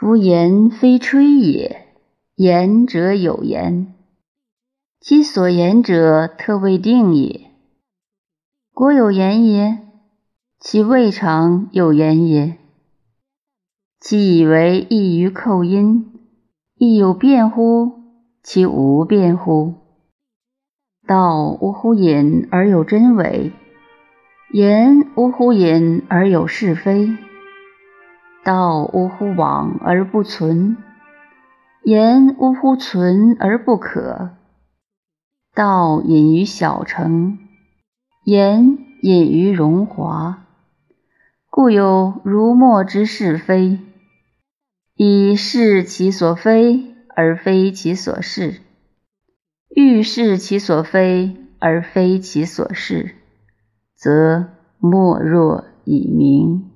[0.00, 1.88] 夫言非吹也，
[2.34, 3.92] 言者有言，
[4.98, 7.50] 其所言者特未定也。
[8.72, 9.76] 国有言也，
[10.58, 12.56] 其未尝有言也。
[14.00, 16.06] 其以为异于寇音，
[16.78, 17.92] 亦有辩乎？
[18.42, 19.74] 其无辩乎？
[21.06, 23.52] 道无乎隐而有真伪，
[24.50, 27.10] 言无乎隐而有是非。
[28.42, 30.78] 道无乎往而不存，
[31.84, 34.30] 言无乎存而不可。
[35.54, 37.38] 道隐于小成，
[38.24, 40.46] 言隐于荣华。
[41.50, 43.78] 故有儒墨之是非，
[44.94, 48.60] 以是其所非而非其所是；
[49.68, 53.16] 欲是其所非而非其所是，
[53.96, 56.70] 则莫若以明。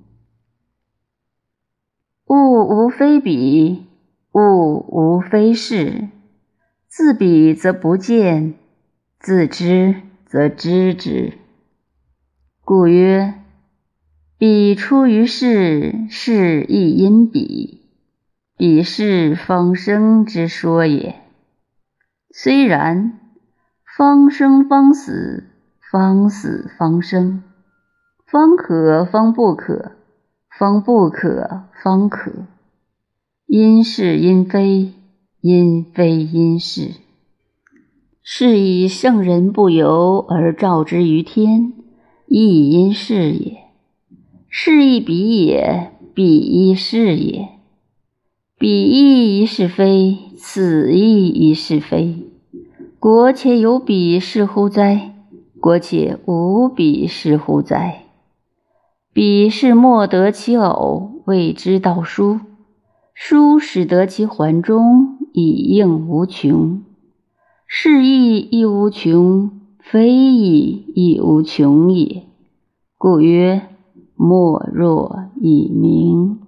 [2.27, 3.87] 物无非彼，
[4.33, 6.09] 物无非是。
[6.89, 8.55] 自彼则不见，
[9.21, 11.35] 自知则知之。
[12.65, 13.35] 故曰：
[14.39, 17.83] 彼出于世，世亦因彼。
[18.57, 21.17] 彼是方生之说也。
[22.31, 23.19] 虽然，
[23.97, 25.51] 方生方死，
[25.91, 27.43] 方死方生，
[28.27, 29.94] 方可方不可。
[30.57, 32.31] 方不可，方可。
[33.47, 34.93] 因是因非，
[35.41, 36.93] 因非因是。
[38.23, 41.73] 是以圣人不由而照之于天，
[42.27, 43.65] 亦因是也。
[44.49, 47.49] 是亦彼也，彼亦是也。
[48.57, 52.31] 彼亦一是非，此亦一是非。
[53.01, 55.13] 国且有彼是乎哉？
[55.61, 58.04] 国且无彼是乎哉？
[59.15, 62.41] 彼是莫得其偶，谓之道书。
[63.15, 66.83] 书使得其环中，以应无穷。
[67.69, 72.25] 是亦亦无穷，非亦亦无穷也。
[72.99, 73.69] 故曰：
[74.17, 76.41] 莫若以明。